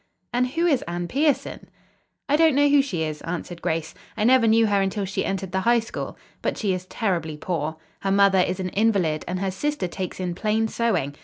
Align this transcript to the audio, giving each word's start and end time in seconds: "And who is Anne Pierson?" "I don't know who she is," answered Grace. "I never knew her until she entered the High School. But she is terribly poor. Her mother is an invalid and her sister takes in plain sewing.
"And 0.33 0.47
who 0.47 0.65
is 0.65 0.81
Anne 0.87 1.07
Pierson?" 1.07 1.69
"I 2.27 2.35
don't 2.35 2.55
know 2.55 2.67
who 2.67 2.81
she 2.81 3.03
is," 3.03 3.21
answered 3.21 3.61
Grace. 3.61 3.93
"I 4.17 4.23
never 4.23 4.47
knew 4.47 4.65
her 4.65 4.81
until 4.81 5.05
she 5.05 5.23
entered 5.23 5.51
the 5.51 5.59
High 5.59 5.77
School. 5.79 6.17
But 6.41 6.57
she 6.57 6.73
is 6.73 6.87
terribly 6.87 7.37
poor. 7.37 7.75
Her 7.99 8.09
mother 8.11 8.39
is 8.39 8.59
an 8.59 8.69
invalid 8.69 9.23
and 9.27 9.39
her 9.41 9.51
sister 9.51 9.87
takes 9.87 10.19
in 10.19 10.33
plain 10.33 10.67
sewing. 10.67 11.15